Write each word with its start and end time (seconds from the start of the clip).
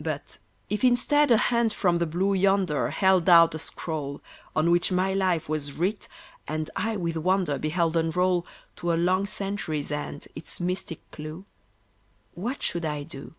But, 0.00 0.40
if 0.68 0.82
instead 0.82 1.30
a 1.30 1.36
hand 1.36 1.72
from 1.72 1.98
the 1.98 2.06
blue 2.08 2.34
yonder 2.34 2.90
Held 2.90 3.28
out 3.28 3.54
a 3.54 3.58
scroll, 3.60 4.20
On 4.56 4.72
which 4.72 4.90
my 4.90 5.12
life 5.12 5.48
was, 5.48 5.74
writ, 5.74 6.08
and 6.48 6.68
I 6.74 6.96
with 6.96 7.16
wonder 7.16 7.56
Beheld 7.56 7.96
unroll 7.96 8.44
To 8.78 8.92
a 8.92 8.94
long 8.96 9.26
century's 9.26 9.92
end 9.92 10.26
its 10.34 10.58
mystic 10.58 11.08
clew, 11.12 11.44
What 12.32 12.64
should 12.64 12.84
I 12.84 13.04
do? 13.04 13.36